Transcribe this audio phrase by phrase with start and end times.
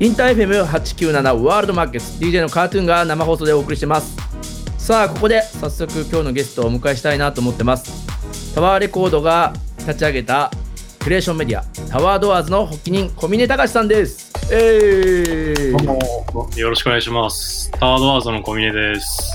[0.00, 4.16] インター FM897 ワールドマーケッツ DJ のカートゥーンが生放送でお送りしてます。
[4.78, 8.06] さあここで早速今日のゲストをお迎えしたいなと思ってます。
[8.54, 10.52] タワーレコードが立ち上げた
[11.00, 14.30] クリエーションメディアタワードアーズの発起人小峰隆さんです。
[14.52, 17.68] えー、よろしくお願いします。
[17.72, 19.32] タワードアーズの小峰です。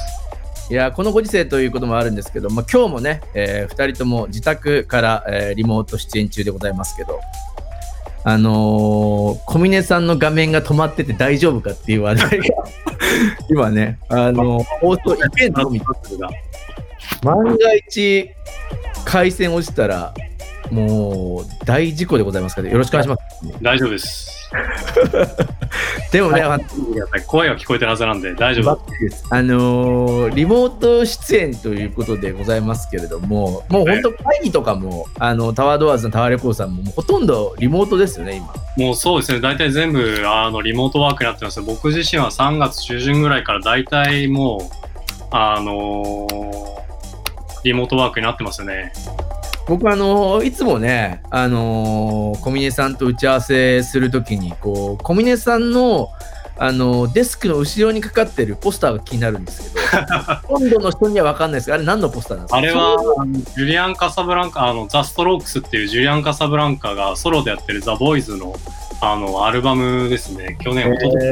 [0.70, 7.20] いやこのご時世ということもあるんですけど、まあ、今日もね、えー、2人とも自宅から、えー、リモート出演中でございますけど
[8.26, 12.46] あのー、小峰さんの画面が止まってて大丈夫かっていう話題が
[13.50, 16.30] 今ね、あのー、放送イベントみたいな。
[17.22, 18.30] 万が一
[19.06, 20.14] 回線落ちたら
[20.74, 23.62] もう大事故でございますから、よろしくお願いします。
[23.62, 24.44] 大丈夫です。
[26.12, 26.44] でもね、
[27.26, 29.26] 声が聞こえてるはずなんで大丈夫です。
[29.30, 38.54] あのー、リモート出演ということでございますけれども、もう本当会議とかも、あのタワードアーズのタワーレコーさんもほとんどリモートですよね、今。
[38.78, 46.74] もうそうですね、大体全部あのリモートワークになってます僕自身は3月中旬ぐらいから大体もう、あのー、
[47.64, 48.94] リモートワークになってますよね。
[49.68, 56.10] 僕あのいつもねあの小峰さんと打ち合わせするときにこう小峰さんの
[56.56, 59.86] あのデスクの後ろにかかってるポスターが気になるんですけど
[60.48, 62.58] 今度の人には分かんないですがあれ何のポスターなんですか？
[62.58, 63.26] あれは
[63.56, 68.54] ジュリアン・カサブランカあのザ・ストロークスっていうジュリアン・カサブランカがソロでやってるザ・ボーイズの
[69.02, 70.58] あのアルバムですね。
[70.64, 71.26] 去年おととし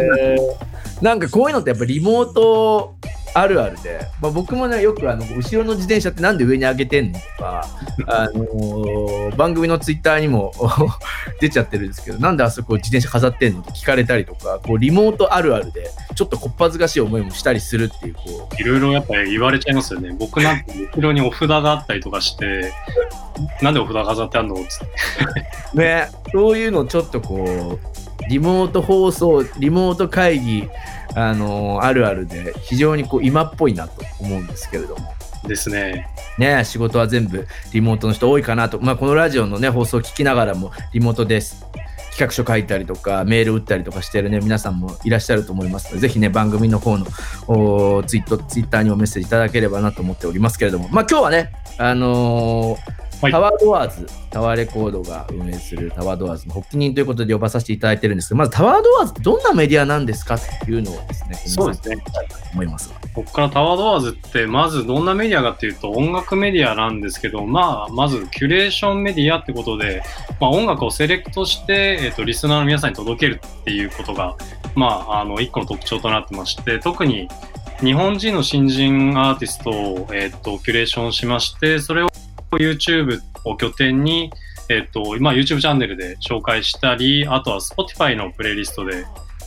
[1.04, 2.96] なんかこういうのってやっぱリモート
[3.34, 7.66] あるあるで、まあ、僕もねよくあの後ろの自転車ってなんで上に上げてんのとか、
[8.08, 10.52] あのー、番組のツイッターにも
[11.40, 18.62] 出ちゃってるんですけどなんであそこ自転車飾ってんのって聞かれたりとかこうリモートあるあるでちょっとこっぱずかしい思いもしたりするっていうこう。
[18.62, 20.16] いろいろやっぱり言われちゃいますよね。
[20.18, 22.72] 僕なんて後ろにお札があったりとかして
[23.62, 24.86] なんでお札飾ってあんのっつって。
[25.78, 30.70] ねそういうのちょっとこうリモート放送リモート会議
[31.16, 35.14] あのあるあるで非常にこう今っぽいなと思うんですけれども。
[35.48, 36.08] ですね。
[36.38, 41.66] ね仕事は全部リモートの人多いかなと、まあ、このラジオのね放送を聞きながらもリモートです
[42.12, 62.04] 企画書書いたりとかメール打ったりとかしてるね皆さんもいらっしゃると思いますのでぜひね番組の方のツイッターにもメッセージいただければなと思っておりますけれどもまあ今日はねあのーはい、タワードアーズ、タワーレコードが運営するタワードアーズの発起人ということで呼ばさせていただいてるんですけど、まずタワードアーズってどんなメディアなんですかというのをですね、そうですね。
[62.54, 62.92] 思います。
[63.14, 70.02] ここからタワードアーズって、まずどんなメディアかっていうと、音楽メディアなんですけど、まあ、まずキュレーションメディアってことで、
[70.40, 74.36] まあ、音楽をセレクトして、えっ、ー、と、リスナーの皆さんに届けるっていうことが、
[74.74, 77.28] まあ、あの、一個の特徴となってまして、特に
[77.82, 82.10] 日本人の新人アーティストを、えっ、ー、と、キュレーションしまして、それを
[82.58, 84.32] YouTube を拠点に、
[84.70, 89.06] えっ、と、今 YouTube チャンネルで紹介したり、あとは Spotify のプレイリストで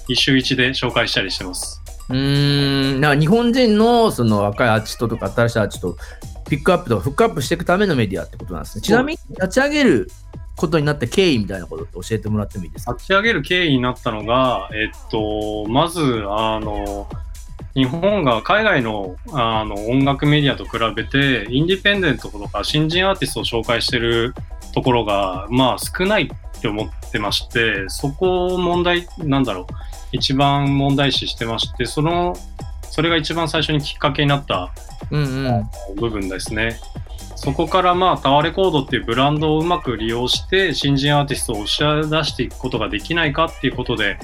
[0.08, 1.80] 一周一で紹介したりしてます。
[2.10, 5.96] うんな日本人のその若いアーティストとか新しいアーティストを
[6.50, 8.82] ピックアップとかフックアップしていくためのメディアってことなんですね。
[8.82, 10.10] ちなみに立ち上げる
[10.56, 12.92] ことになった経緯みたいなことって教えてもらってもいいですか？
[12.92, 17.08] 立ち上げる経緯になったのが、えっと、まず、あの、
[17.74, 24.34] 日本が海外のあの音楽メディアと比べて、インディペンデントとか新人アーティストを紹介してる
[24.72, 29.66] ところが、まあ少ないって思ってまして、そこを問題、なんだろう、
[30.12, 32.36] 一番問題視してまして、その、
[32.90, 34.70] それが一番最初にきっかけになった
[35.96, 36.78] 部分ですね。
[37.34, 44.18] そこからまあタワーレコードっていうブランドをうまく利用して新人アーティストを押し出していくことができないかっていうことで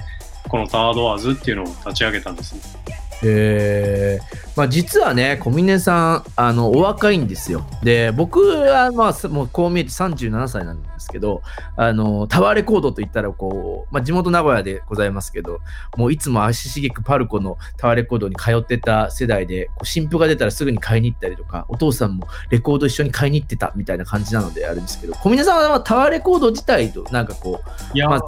[0.49, 3.00] このタワードアーズっていうのを立ち上げたんですね。
[3.23, 7.65] えーまあ、実はね、小峰さん、あの、お若いんですよ。
[7.83, 11.41] で、僕は、まあ、もうこう見えて37歳なんですけど、
[11.77, 15.61] あの、タワーレコードといったら、こう、まあ、地元名古屋でございますけど、
[15.97, 28.23] もういつも足しげくパルコのタワーレコードに通ってた世代で、こう新譜が出たらすぐに買いに行ったりとか、お父さんもレコード一緒に買いに行ってたみたいな感じなのであるんですけど、小峰さんはタワーレコード自体と、なんかこう、いや、まあ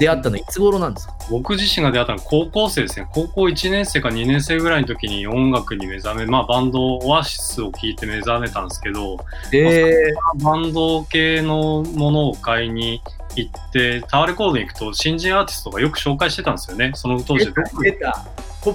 [0.00, 1.14] 出会ったのいつ頃なんですか？
[1.30, 3.06] 僕自身が出会ったのは高校生ですね。
[3.12, 9.18] 高校1年生か2年生ぐらいの時に音楽に目覚め、まあバンド、オアシスを聴いて目覚めたんですけど、
[9.52, 13.02] えー、バンド系のものを買いに
[13.36, 16.92] 行って、タワーレコードに行くと新人アーティストがよく紹介してたんですよね。
[16.94, 17.98] その当時どこで。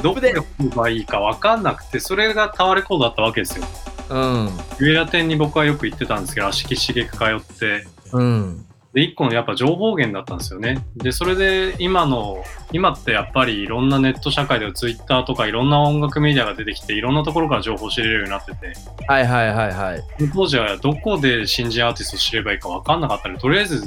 [0.02, 3.66] どこで行けばいいか分かんなくて、それがタワーレコードだったわけですよ。
[4.10, 4.50] うん。
[4.80, 7.86] 上田店に僕はよく行ってたんですけど、足利しげく通って。
[8.12, 8.65] うん。
[8.96, 10.88] で、一個のやっぱ情報源だったんですよね。
[10.96, 18.74] で、それで今の、今ってやっぱりいろんなネット社会ではツイッターとかいろんな音楽メディアが出てきて、いろんなところから情報を知れるようになってて。
[19.06, 20.04] はいはいはいはい。
[20.34, 23.84] 当時はどこで新人アーティストを知ればいいか分かんなかったので、とりあえず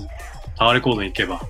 [0.59, 1.41] タワーレコードに行けば、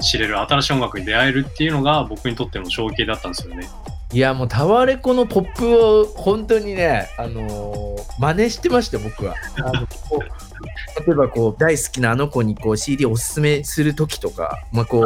[0.00, 3.68] 知れる、新しい音楽に出会えるっていうのが僕にとっても衝撃だったんですよね。
[4.12, 9.34] いやもうタワレコのポップを本当にね、あのー、真似してました僕は。
[9.56, 9.86] あの
[11.06, 15.02] 例えばこう大好きなあの子にこう CD をおすすめする時とか、まあ、こう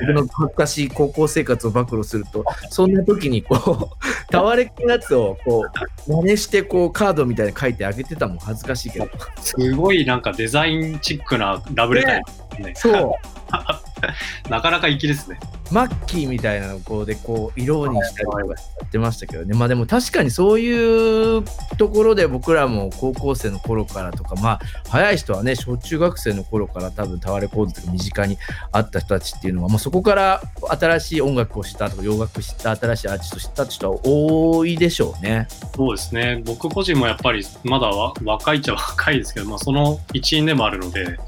[0.00, 5.64] 僕の恥ずかしい高校生活を暴露するとそんな時にこうタワレコのやつをこ
[6.06, 9.08] う真似してこうカードみたいに書いてあげてたもん恥ずかしいけど。
[9.40, 13.12] すごいなんかデザインチックなラブレターね、ね、そう。
[14.50, 15.38] なかなか粋ですね。
[15.70, 18.46] マッキーみたいなのこうでこう色にしたりとかや
[18.84, 19.54] ってましたけどね。
[19.54, 21.44] まあでも確かにそういう
[21.78, 28.38] ところで僕らも高校生の頃からとか、まあ早い人はね、小中学生の頃から多分タワレコードとか身近に
[28.72, 35.48] あった人たちっていうのは、まあそこから新しい音楽を知ったとか洋楽知った新しいアーティストを知ったって人は多いでしょうね。
[35.74, 36.42] そうですね。
[36.44, 41.18] 僕個人もやっぱりまだ若いっちゃ若いですけど、まあその一員でもあるので、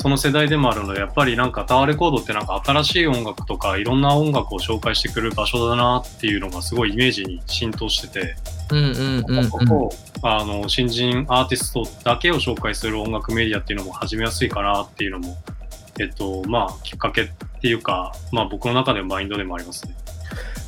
[0.00, 8.34] その世代でもあるので、やっぱりなんかタワーレコードってなんか新しい音楽とかいろんな音楽を紹介してくる場所だなっていうのがすごいイメージに浸透してて、
[8.70, 9.50] うんうんうん、うん、
[10.22, 15.36] あの新人アーティストだけを紹介する音楽メディアっていうのも始めやすいかなっていうのも、
[15.98, 17.28] えっと、まあきっかけっ
[17.60, 19.94] ていうか、まあ僕の中でもマインドでもありますね。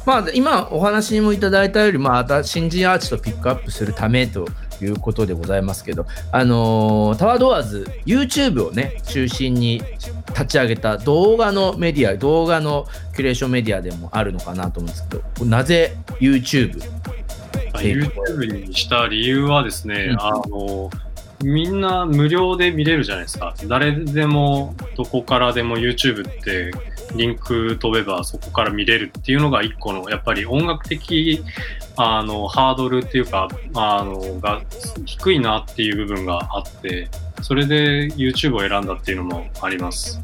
[0.05, 4.47] まあ、今お話にもいただいたより、まあ、新人アーティストをピックアップするためと
[4.85, 9.83] いうことでございますけど、あのー、タワードアーズ、YouTube をね、中心に
[10.29, 16.81] 立ち上げた動画のメディア、動画のキュレーションメディアでもあるのかなと思うんですけど、なぜ YouTube?
[17.75, 20.91] YouTube にした理由はですね、うん、あの
[21.43, 23.55] みんな無料で見れるじゃないですか。
[23.67, 26.73] 誰でもどこからでも YouTube って
[27.17, 31.43] リンク飛べばそこから見れるっていうのが一個のやっぱり音楽的
[31.97, 34.63] あのハードルっていうかあのが
[35.05, 37.09] 低いなっていう部分があって
[37.43, 40.21] それで YouTube を選んだっていうのもあります。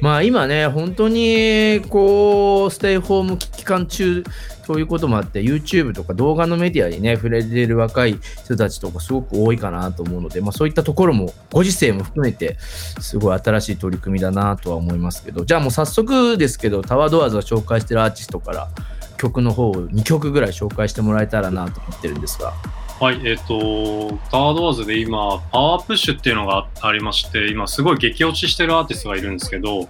[0.00, 4.24] まあ今ね、本当にこう、ステイホーム期間中
[4.66, 12.58] ということもあって、YouTube とか動画のメディアにね、触れてる若い人たちとかすごく多いかなと思うので、まあそういったところも、ご時世も含めて、
[13.00, 18.68] すごい新しい取り組みだなとは思いますけど、じゃあもう早速ですけど、タワードアーズが紹介してるアーティストから
[19.16, 22.52] 曲の方を2曲ぐらい紹介してもらえたらなと思ってるんですが。
[22.98, 29.86] はい、えっ、ー、と、タワードワーズで今、パワープッシュっていうのがありまして、今すごい激落ちしてるアーティストがいるんですけど、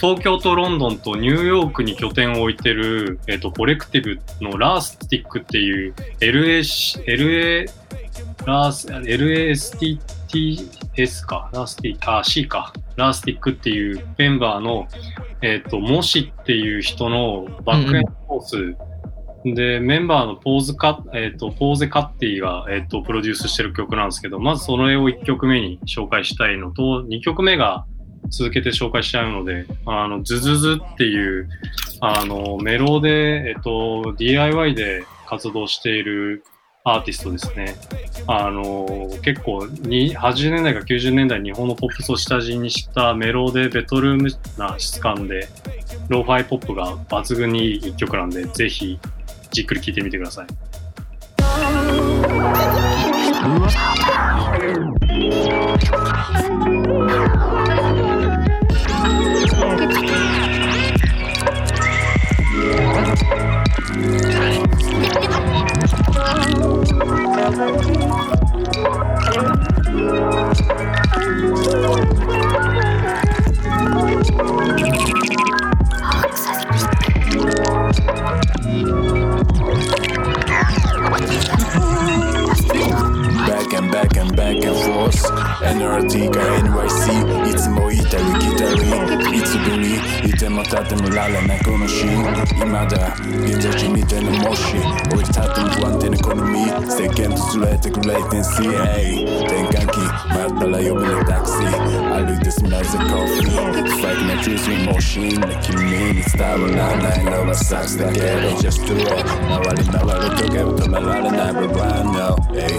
[0.00, 6.58] 東京とロンドンとニューヨークに拠点を置いてる、えっ、ー、と、コレクティブのラースティックっていう LA、
[7.06, 7.70] LA、
[8.44, 8.88] ラース、
[10.26, 14.88] TS か、ラスティ、あ、C か、ラスティックっていうメンバーの、
[15.42, 18.76] えっ、ー、と、モシっていう人のバックエンドコース、うん
[19.54, 27.84] で、メンバーのポーズカえっ、ー、と、ポーゼカッティが、えっ、ー、と、プロデュースしてる曲なんですけど、まずその絵を1曲目に紹介したいのと、2曲目が
[28.30, 31.48] 続けて紹介しちゃうので、あの、ズズズっていう、
[32.00, 36.42] あの、メロで、えっ、と、DIY で活動している
[36.88, 37.74] アーティストですね。
[38.28, 45.48] あの、結構に、80年代か90年代日本のポップスを下地にしたメロでベトルームな質感で、
[46.08, 49.00] ローファイポップが抜群にいい一曲なんで、ぜひ
[49.50, 50.46] じっくり聞いてみてください。
[98.62, 101.66] レイテンシー転換期待ったら呼ぶのタクシー
[102.16, 112.76] 歩いてスマイズコーヒーファイクなジュースにもシーンで君に伝わらないのはサクスだけど Just do it 回り回る時計を止められない But right now hey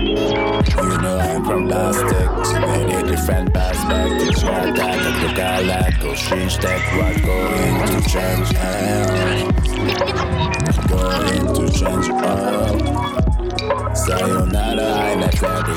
[0.00, 2.28] You know I'm from plastic
[2.60, 8.08] Many different perspectives Yeah, that I look I like Go change that what going to
[8.08, 9.19] change Going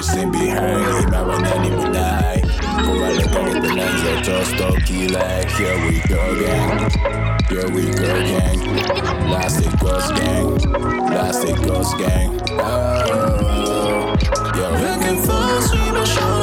[0.04, 6.90] left everything behind 今は何もない壊れかけたレンズをトストキラ Here we go again
[7.50, 8.60] Here we go gang
[9.32, 10.58] Last it goes gang
[11.10, 14.16] Last it goes gang oh.
[14.56, 16.43] You're looking for sweet,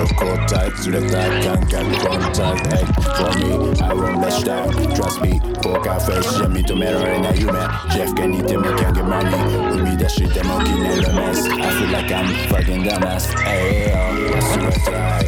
[0.00, 2.84] 交代ずれた感覚 Contact Hey
[3.16, 3.44] for me
[3.80, 7.52] I won't let you down Trust me ポーカーフェイスじゃ認められない夢
[7.90, 9.30] Jeff が似ても Can't get money
[9.76, 13.96] 生み出しても記念ロマンス I feel like I'm fucking dumbass Hey yo
[14.32, 15.22] 忘れたい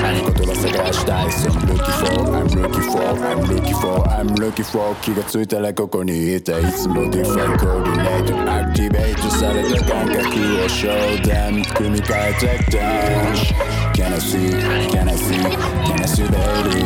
[0.00, 7.02] 何言葉探したい So I'm looking for I'm looking for I'm looking for I'm looking for 気がついたらここにいたいつも
[7.10, 8.34] Different coordinate
[8.72, 10.22] Activate された感覚を
[10.68, 14.51] Show them 組み替えて Dance Can I see
[14.91, 15.41] Can I see
[15.85, 16.83] Can I see baby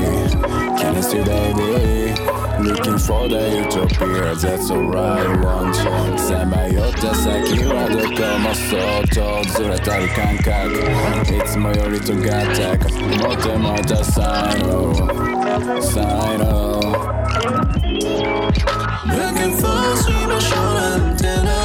[0.80, 2.14] Can I see baby
[2.64, 5.76] Looking for the utopia That's alright want
[6.20, 10.46] さまよった先はどこも相当ずれたる感覚
[11.36, 14.94] いつもより尖った持ってもらった才能
[15.82, 16.80] 才能
[19.10, 21.63] Back and forth しましょうなんてな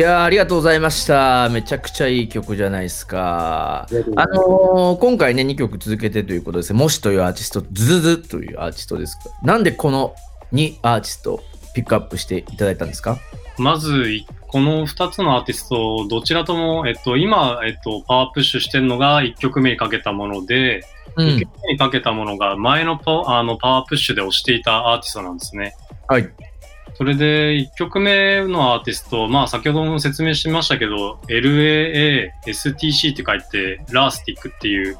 [0.00, 1.48] やーありがとうございました。
[1.50, 3.86] めちゃくちゃいい曲じゃないですか。
[4.16, 6.78] あのー今回ね、2曲続けてということですね。
[6.78, 9.24] もしというアーティスト、ズズズというアーティストですか。
[9.42, 10.14] なんでこの
[10.52, 11.40] 2アーティストを
[11.74, 13.18] ピックアップしていただいたんですか？
[13.58, 20.84] まず、いこの2つのアーティスト、どちらとも、えっと、今、えっと、パワープッシュしてるのが1曲目にかけたもので、
[21.16, 25.74] う1曲目にかけたものが前のパあのパワープッシュで押していたアーティストなんですね。
[26.08, 26.28] はい。
[26.94, 34.96] それで、1曲目のアーティスト、まあ、先ほども説明しましたけど、LAA、STC って書いて、ラースティックっていう、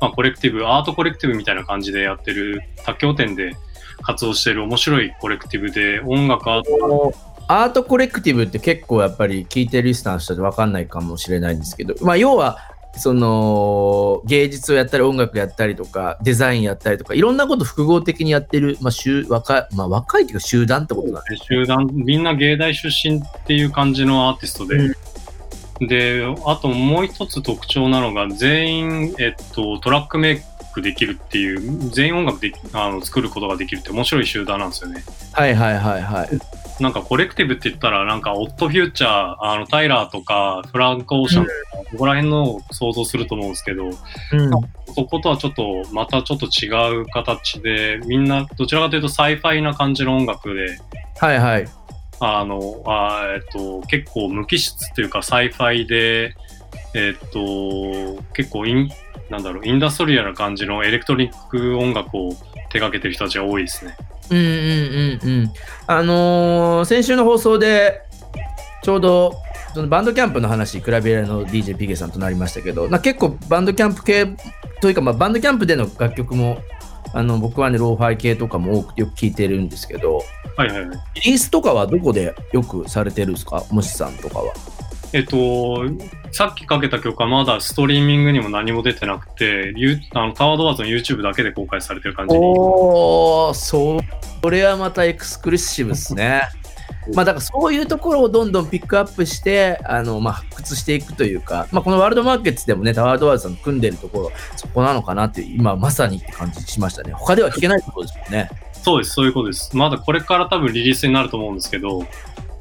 [0.00, 3.52] まあ、コレクティブ、アートコレクティブみたいな感じでやってる、多拠点で
[4.02, 7.14] 活動してる面白いコレクティブで、音楽アート、
[7.46, 12.58] アートコレクティブって結構やっぱり聞いてるリスナーの人で分かんないかもしれないんですけど、まあ、要は
[12.96, 21.36] その芸術をやったり音楽やったりとかデザインやったりとかいろんなこと複合的にやってる、まあ、集若いまあ、若いっていうか集団ってことだね。
[21.36, 24.94] 集団、みんな芸大出身っていう感じのアーティストで、
[25.80, 30.40] で、あともう一つ特徴なのが、全員、えっと、トラックメイ
[30.72, 35.04] クできるっていう、全員音楽できあの作ることができるって面白い集団なんですよね。
[35.32, 36.28] はいはいはいはい。
[36.80, 41.56] なんかコレクティブって言ったら、なんかオットフューチャー、あの、タイラーとか、フランク・オーシャンとか、
[41.90, 43.94] ここら辺のを想像すると思うんですけど、うん
[44.96, 46.68] そことはちょっと、またちょっと違
[47.00, 50.78] う形で、みんな、どちらかというと sci-fi な感じの音楽で、
[51.18, 51.66] はいはい。
[52.20, 56.34] あの、あーえっと、結構無機質というか sci-fi で、
[56.94, 58.90] えっと、結構イン、
[59.34, 62.30] なんだろう、インダストリアルな感じのエレクトリック音楽を
[62.70, 63.96] 手掛けてる人たちが多いですね。
[64.30, 65.52] うんうんうんうん。
[65.88, 68.00] あのー先週の放送で
[68.84, 69.34] ちょうど
[69.74, 74.26] そのバンドキャンプの話、クラビエラの DJ ピゲさんとなりましたけど、な結構バンドキャンプ系
[74.80, 76.62] というか、まあ、バンドキャンプでの楽曲も
[77.12, 80.22] あの僕はね、ローファイ系とかも多くよく聞いてるんですけど、
[80.56, 80.98] はいはいはい。
[81.16, 83.64] リリースとかはどこでよくされてるんですか？
[83.70, 84.52] もしさんとかは。
[85.14, 85.84] えっと、
[86.32, 89.72] さっきかけた曲はまだストリーミングにも何も出てなくて、
[90.12, 92.40] あの TOWER DOORS の YouTube だけで公開されてる感じに。
[92.44, 94.00] おー、そ
[94.50, 96.42] れはまたエクスクルーシブですね。
[97.14, 107.12] まあだからそういうところをどんどんピックアップして、あの、まあ発掘していくというか、まあこのワールドマーケッツでもね、 TOWER DOORS さん組んでるところ、そこなのかなっていう、今まさにって感じしましたね。
[107.12, 108.50] 他では聞けないってことですもんね。
[108.72, 109.76] そうです、そういうことです。
[109.76, 112.04] まだこれから多分リリースになると思うんですけど、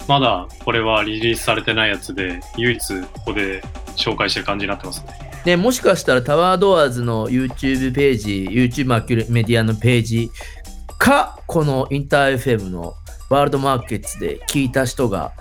[0.08, 3.62] まだこれはリリースされてないやつで、唯一ここで
[3.96, 5.24] 紹介してる感じになってますね。
[5.46, 10.32] で、もしかしたらタワードアーズの YouTube ページ、YouTube マキュメディアのページ
[10.98, 12.96] か、このインター FM の
[13.30, 15.32] ワールドマーケッツで聞いた人が、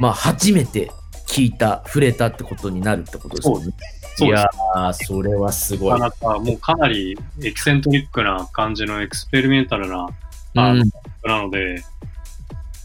[0.00, 0.90] まあ初めて
[1.28, 3.72] 聞いた、触れたってことになるってことですよね。
[4.20, 6.00] いやー、それはすごい。
[6.00, 10.08] なかなかもうかなりエキセントリックな感じのエクスペリメンタルな
[10.54, 10.90] あのうん、
[11.24, 11.82] なので、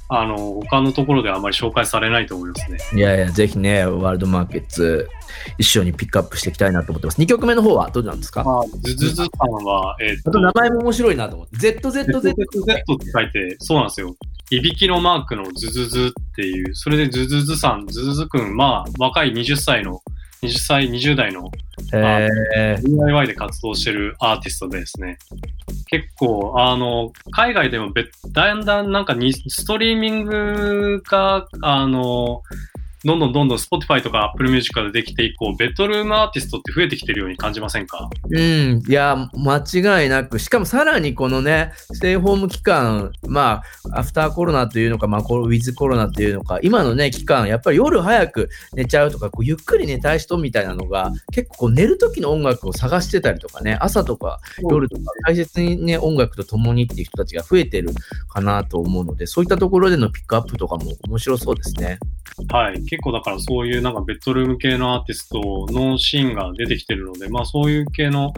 [0.09, 2.77] あの、他のところではあまり紹介されないと思いますね。
[2.93, 5.07] いやいや、ぜひね、ワールドマーケッツ、
[5.57, 7.21] 一緒にピックアップしていきたいなと思ってます。
[7.21, 8.43] 2曲目の方はどうなんですか？
[8.43, 11.57] まあ、ズズズさんは、えっあと名前も面白いなと思って。
[11.57, 12.05] ZZZ。
[12.05, 12.45] ZZZ って
[13.13, 14.15] 書いて、そうなんですよ。
[14.49, 20.01] いびきのマークのズズズっていう、それでズズズさん、ズズズくん、まあ、若い20歳の、
[20.41, 21.51] 20歳、20代の
[21.93, 25.17] えー DIY で活動してるアーティストでですね。
[25.87, 32.43] 結構、あの、海外でもべだんだんなんかにストリーミングが、あの、
[33.07, 43.61] どんどんどんどん Spotify とか Apple Music ができて以降、ベッドルームアーティストって増えてきてるように感じませんかうん、いや、間違いなく、しかもさらにこのね、ステイホーム期間、ま
[43.93, 57.91] あ、アフターコロナというのか、まあ、ウィズコロナというのか、今のね、期間、やっぱり夜早く寝ちゃうとか、こうゆっくり寝たい人みたいなのが、結構こう寝る時の音楽を探してたりとかね、朝とか夜とか、大切にね、音楽と共にっていう人たちが増えてる
[58.27, 61.99] かなと思うので、そういったところでのピックアップとかも面白そうですね。
[62.49, 62.83] はい。
[62.97, 68.33] 結構だからそういうなんかベッドルーム系のアーティストのシーンが出てきてるので、まあそういう系の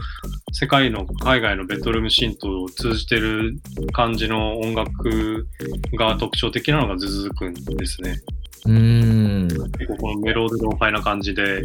[0.52, 3.58] 世界の海外のベッドルームシーンと通じてる
[3.92, 5.46] 感じの音楽
[5.94, 8.20] が特徴的なのがズズズくんですね。
[8.66, 9.48] うーん。
[9.48, 11.64] 結構このメロディローファイな感じで、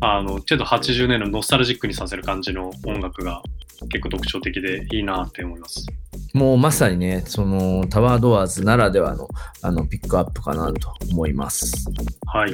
[0.00, 3.42] あの、ちょっと80年のノスタルジックにさせる感じの音楽が
[3.88, 5.86] 結構特徴的でいいなって思います。
[6.36, 9.26] もうまさにね、そのタワードアーズならではの
[9.62, 11.86] あのピックアップかなと思います。
[12.26, 12.52] はい。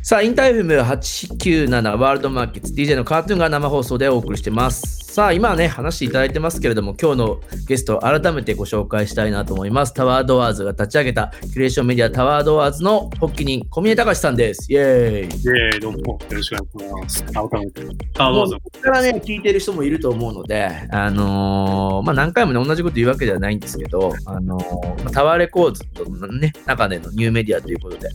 [0.00, 5.03] さあ、インターフェム897ワールドマーケッツ DJ のカートゥーンが生放送でお送りしてます。
[5.14, 9.94] さあ、今ね、話していただいてますけれども、今日のゲスト、改めてご紹介したいなと思います。
[9.94, 14.66] タワードアーズが立ち上げた、キュレーションメディアタワードアーズの発起人、小宮隆さんです。
[14.72, 15.20] イェーイ。
[15.20, 17.24] イェーイ、どうも、よろしくお願いします。
[17.26, 28.08] 改めて、タワードアーズここからね、聞いてる人もいると思うので、あのーまあ、何回もね、同じこと言うわけではないんですけど、あのーまあタワーレコーズのね、中でのニューメディアということで、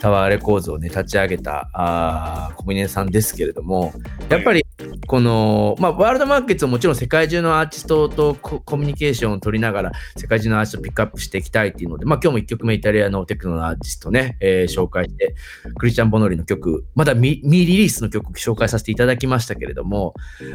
[0.00, 3.92] タワーレコーズをね、立ち上げた、あー小峰さんですけれども、
[4.30, 4.64] やっぱり、
[5.06, 15.34] この、まあ、ワールドマーケッツをもちろん世界中のアーティストとコミュニケーションを取りながら、世界中のアーティストをピックアップしていきたいっていうので、まあ、今日も1曲目イタリアのテクノのアーティストね、えー紹介して、
[15.78, 20.14] クリスチャン・ボノリの曲、まだ未未リリースの曲紹介させていただきましたけれども、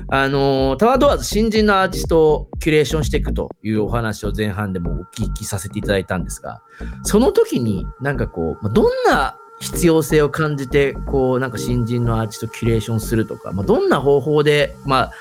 [0.09, 6.61] あのータワードアーズ新人のアーティストをキュレーションしていくというお話を前半でもお聞きさせていただいたんですが、
[7.03, 15.11] その時になんかこう、どんな必要性を感じて、こう、なんか新人のアーティストをキュレーションするとか、まあ、どんな方法で、まあ、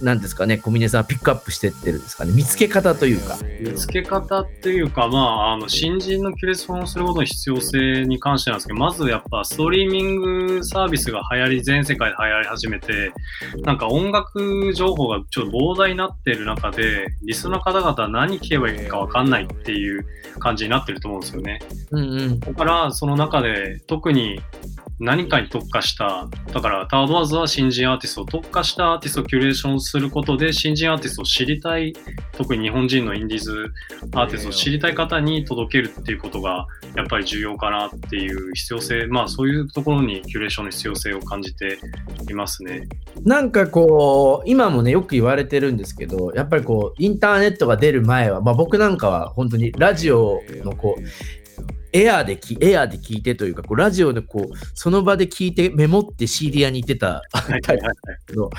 [0.00, 3.36] なんですかね、小峰さんはピックアップしてってるんですかね、見つけ方というか。
[3.60, 10.20] 見つけ方っていうか、まあ、あの、新人のキュレーションをすることの必要性に関してなんですけど、まずやっぱストリーミン
[10.56, 13.12] グサービスが流行り、全世界で流行り始めて、
[13.62, 20.06] なんか音楽情報がちょっと膨大になってる中で、リスナーの方々は何聞けばいいかわかんないっていう
[20.38, 21.58] 感じになってると思うんですよね。
[21.90, 22.40] うんうん。
[22.40, 24.40] だから、その中で特に
[24.98, 31.94] 何かに特化した、だからタードワーズは新人アーティストを特化したアーティストをキュレーションすることで、新人アーティストを知りたい、
[32.36, 33.72] 特に日本人のインディーズ
[34.14, 41.78] アーティストを知りたい方に届けるっていうことが、やっぱり重要かなっていう必要性、まあそういうところにキュレーションの必要性を感じて
[42.28, 42.86] いますね。
[43.24, 51.02] なんかこう、今もね、よく言われてるんですけど、やっぱりこう、インターネットが出る前は、まあ僕なんかは本当にラジオのこう、
[51.92, 57.22] エアーでき、エアーで聞いてというか、こうラジオでこう、その場で聞いてメモって CD 屋に行ってた。
[57.32, 57.84] タイプ
[58.26, 58.50] けど、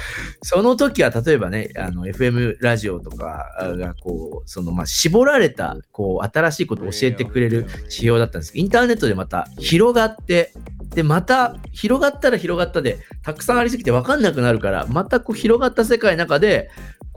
[0.42, 10.54] その時は例えばね、あの、FM ラジオとかがこう、その、まあ、絞られた、こう、新しいことを教えてくれる指標だったんですけど、インターネットでまた広がって、
[10.90, 16.70] で、また、広がったら広がったで、たくさんありすぎて分かんなくなるから、またこう、広がった世界の中で、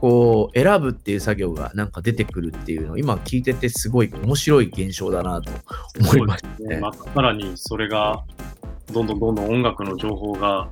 [0.05, 5.49] こう、選ぶっていう作業がなんか出てくるっていうのを、今聞いててすごい面白い現象だなと
[5.99, 6.77] 思いましたね。
[6.77, 8.23] またさらにそれが、
[8.93, 10.69] どんどんどんどん音楽の情報が、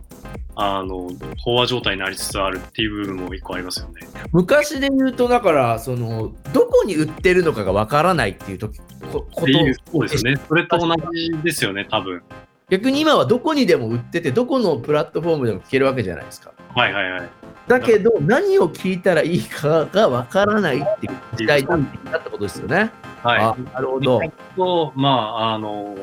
[0.54, 4.08] あの、飽和状態になりつつあるっていう部分も一個ありますよね。
[4.32, 8.78] 昔で言うと、だから、その、どこに売ってるのかがわからないっていう時
[9.12, 10.36] こことっていう、そうですね。
[10.48, 12.22] それと同じですよね、多分。
[12.70, 16.53] 逆に今はどこにでも売ってて、どこのプラットフォームでも聞けるわけじゃないですか。
[16.76, 17.30] はいはいはい。
[17.68, 21.80] だけど、何を聞いたらいいかがわからないっていう時代だっ
[22.22, 22.92] てことですよね。
[23.22, 23.40] はい。
[23.42, 24.20] あなるほど。
[24.56, 25.96] と、まあ、あの、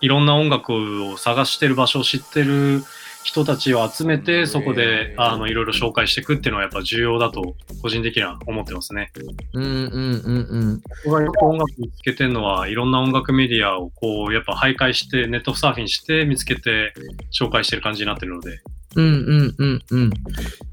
[0.00, 2.82] いろんな音楽を探してる場所を知ってる
[3.22, 9.12] 人たちを集めて、そこで、あの、いろいろ紹介していくっていうのはやっぱ重要だと、個人的には思ってますね。
[9.52, 10.82] うんうんうんうん。
[11.04, 16.94] 僕がよく音楽見つけてるのは、いろんな音楽メディアをこう、やっぱ徘徊して、ネットサーフィンして見つけて
[17.30, 18.60] 紹介してる感じになってるので。
[18.98, 19.10] うんう
[19.44, 20.10] んうんうん。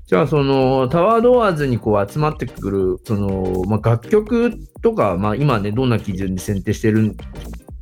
[0.08, 7.16] じゃあ、その、タワードアーズにこう集まってくる、その、まあ、楽曲とか、まあ、今ね、どんな基準で選定してる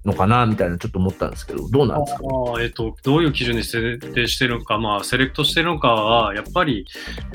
[0.06, 2.24] のかな、みたいなちょっと思ったんですけど、どうなんですか？
[2.62, 6.86] えっと、どういう基準で設定してるのか、まあ、セレクトしてるのかは、やっぱり、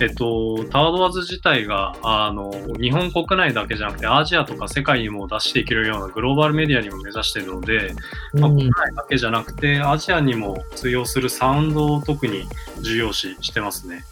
[0.01, 7.95] えっと、 TOWER DOORS 自体が、あの、日本国内だけじゃなくて、アジアとか世界にも出していけるようなグローバルメディアにも目指してるので、
[8.35, 12.45] まあ、国内だけじゃなくて、アジアにも通用するサウンドを特に
[12.83, 14.05] 重要視してますね。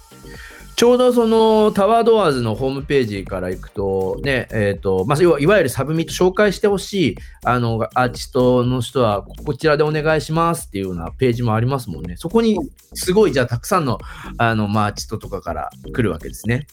[0.76, 12.16] ちょうどその TOWER DOORS のホームページから行くと、ね、えっ、と、まあ、いわゆる submit 紹介してほしい、あの、アーティストの人は、こちらでお願いしますっていうようなページもありますもんね。
[12.18, 12.58] そこに、
[12.92, 13.98] すごい、じゃあ、たくさんの、
[14.36, 16.66] あの、まあ、アーティストとかから来るわけですね。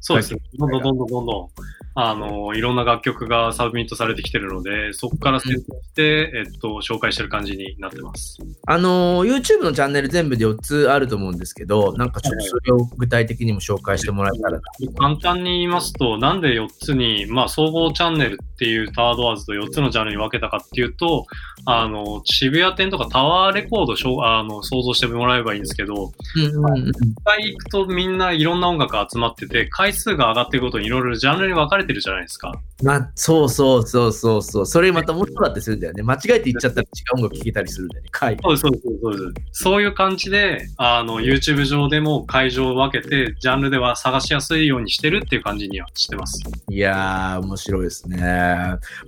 [0.00, 0.40] そうですね。
[0.54, 1.48] どんどんどんどんどんどん、
[1.94, 8.38] あの、いろんな楽曲が submit されてきてるので、そこから選定して、えっと、紹介してる感じになってます。
[8.66, 14.60] あの、YouTube のチャンネル全部で4つあると思うんですけど、なんかちょっとそれを具体的にも紹介してもらえたらな。
[14.98, 21.26] 簡単に言いますと、なんで4つに、まあ、総合チャンネルっていうタワードワーズと4つのジャンルに分けたかっていうと、
[21.64, 26.88] あの、渋谷店とかタワーレコードをしょあの想像してもらえばいいんですけど、うんうんうん。
[26.90, 26.94] 一
[27.24, 32.52] 回行くとみんないろんな音楽が集まってて、回数が上がっていくごとにいろいろジャンルに分かれてるじゃないですか。
[32.82, 34.66] まあ、そうそうそうそうそう。
[34.66, 36.02] それまた面白かったりするんだよね。
[36.02, 38.10] 間違えて言っちゃったら違う音楽聴けたりするんだよね。
[38.12, 38.36] 回。
[38.42, 39.62] そうそうそうです。
[39.62, 46.42] そういう感じで、あの、YouTube 上でも会場を分けて、ジャンルでは探しやすいようにしてるっていう感じにはしてます。
[46.68, 48.18] いやー、面白いですね。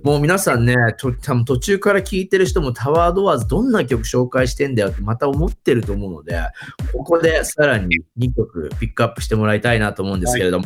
[0.03, 6.39] もう皆さんね、と多分途中から聞いてる人もタワードアーズどんな曲紹介してんだよってまた思ってると思うので、
[6.93, 10.65] ここでさらに2曲ピックアップしてもらいたいなと思うんですけれども。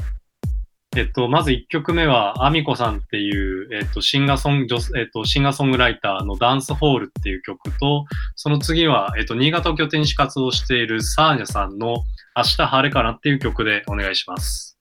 [0.95, 11.97] えっと、まず1曲目は、アミコさんっていう、えっと、シンガーソング、えっと、シンガーソングライターのダンスホールっていう曲と、その次は、えっと、新潟を拠点に活動しているサーニャさんの
[12.35, 14.76] 明日晴れかなっていう曲でお願いします。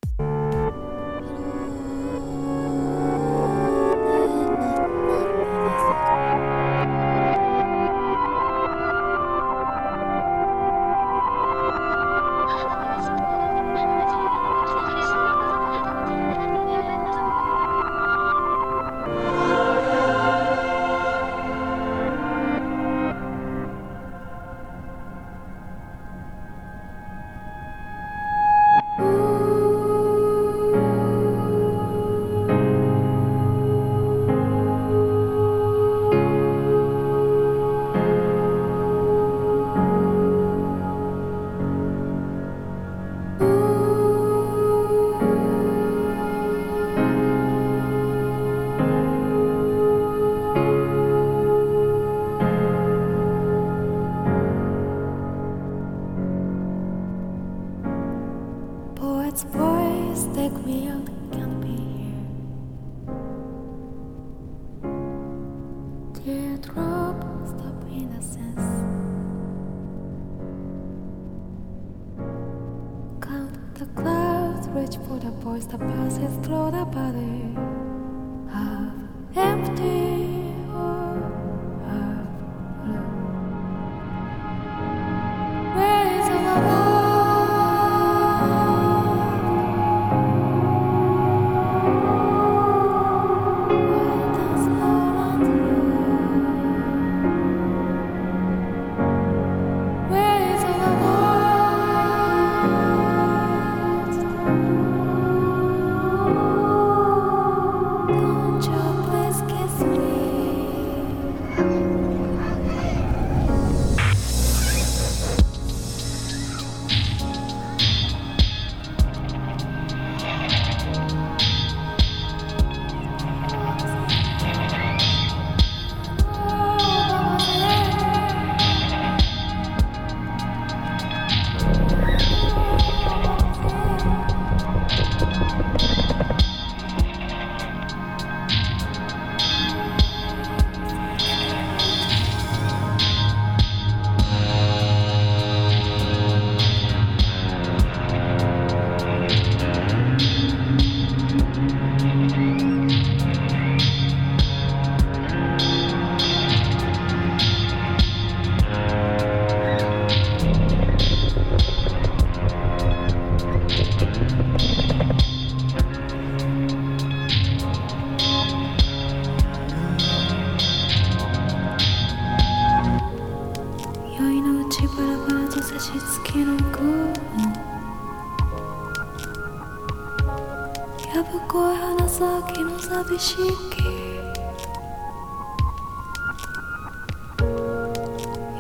[181.30, 183.40] 深い花咲の寂しき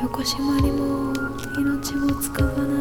[0.02, 1.12] 横島にも
[1.58, 2.75] 命を使わない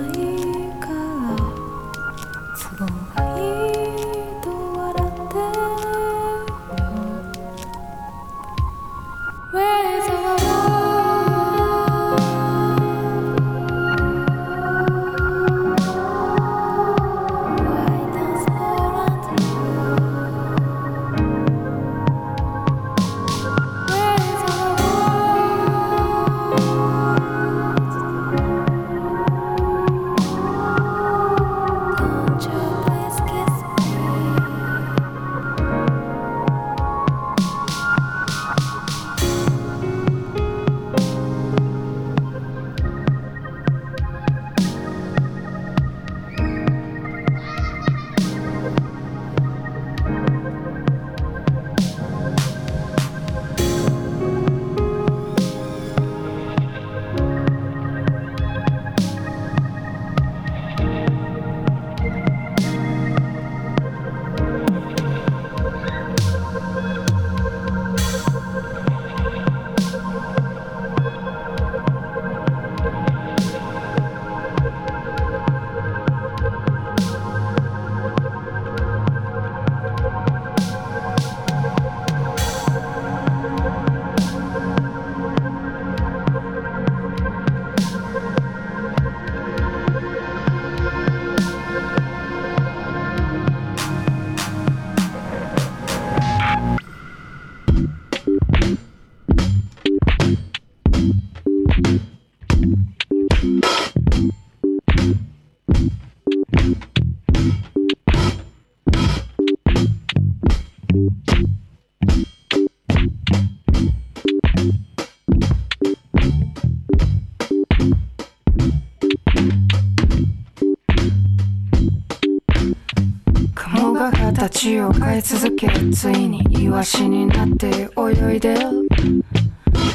[124.65, 128.55] 形を変え続けついにイワシになって泳いで。
[128.55, 128.71] る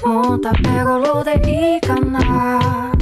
[0.07, 2.93] もう食べ頃でいいかな。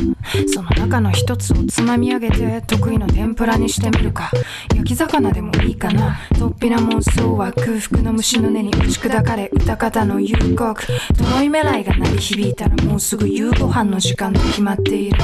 [0.52, 4.30] その中の一つをつまみ上げて得意の天ぷらにしてみるか。
[4.74, 6.18] 焼き魚でもいいかな。
[6.32, 15.18] 突飛な妄想は空腹の虫の根に打ち砕かれ歌方の夕刻とろいめらいが鳴り響いたらもうすぐ夕ご飯の時間と決まっている。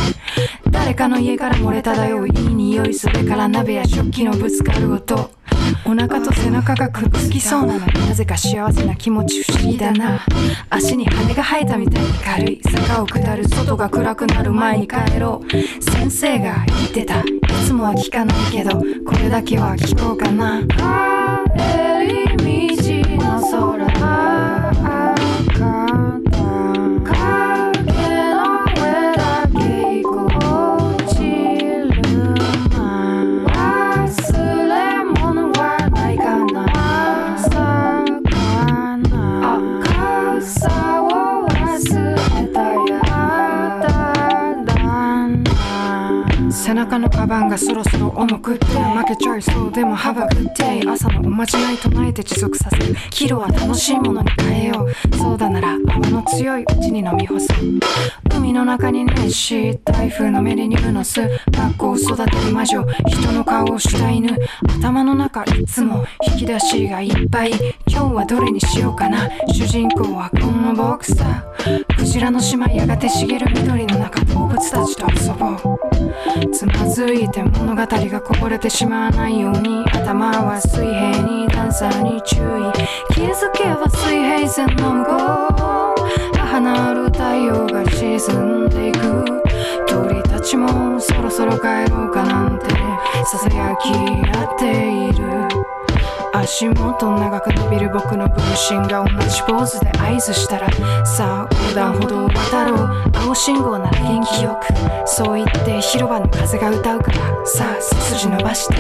[0.71, 5.31] 誰かの家から漏れ漂ういい匂いそれから鍋や食器のぶつかる音。
[5.85, 7.67] お腹と背中がくっつきそう。
[7.67, 10.21] なのになぜか幸せな気持ち不思議だな。
[10.71, 12.05] 足に羽が生えたみたい。
[12.05, 15.83] に軽い坂を下る外が暗くなる前に帰ろう。
[15.83, 17.21] 先生が言ってた。
[17.21, 17.25] い
[17.67, 20.61] つもは聞かないけどこれだけは聞こうかな。
[20.61, 23.41] 帰り道の
[23.79, 23.84] 空。
[47.55, 57.59] がそろそろ重くって負けちゃいそうでも幅くって朝のおまじない唱えて持続させるキロは楽しいものに変えようそうだなら泡の強いうちに飲み干そう
[58.37, 61.21] 海の中に熱し台風の目でニューノス
[61.53, 64.37] 学校を育てる魔女人の顔をした犬
[64.81, 67.53] 頭の中いつも引き出しがいっぱい
[67.87, 71.45] 今日はどれにしようかな主人公はこの僕さ
[71.97, 74.24] クジラの島やがて茂る緑の中
[74.55, 82.41] 物たちと遊ぼうつまずいて物語がこぼれてしまわないように頭は水平にダンサーに注意。
[83.15, 89.43] 気づけば水平線の向こう母なる太陽が沈んでいく。
[89.87, 92.67] 鳥たちもそろそろ帰ろうかなんて。
[93.27, 94.44] ささやき合
[96.55, 108.77] 足元長く伸びる僕の分身が同じポーズで合図したらさあ横断歩道を渡ろう青信号なら元気よくそう言って広場の風が歌うからさあ背筋伸ばして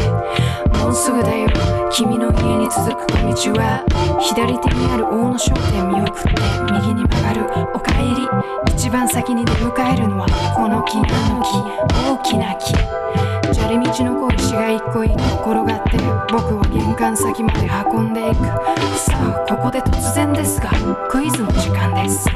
[0.78, 1.48] もうすぐだよ
[1.90, 3.84] 君の家に続く小道は
[4.20, 6.30] 左手にある大野商店見送って
[6.74, 7.42] 右に曲がる
[7.74, 11.00] おかえり一番先に出迎えるのはこの木あ
[11.34, 11.58] の木
[12.08, 12.72] 大きな木
[13.52, 15.10] 砂利道の小石が一個一
[15.42, 15.98] 個転がって
[16.32, 18.44] 僕を玄関先まで運んでいく
[18.96, 20.70] さあここで突然ですが
[21.10, 22.28] クイズの時間です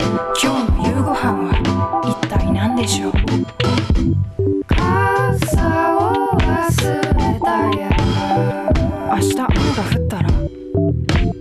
[0.43, 3.13] 今日の夕ご飯は一体何でしょう
[4.67, 7.91] 傘を忘れたや
[9.15, 10.29] 明日雨が降ったら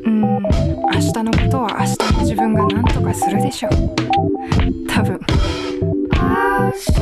[0.06, 3.72] うん明日のことは明日の自分が何とかするでしょう。
[4.88, 5.20] 多分。
[6.12, 6.98] 明日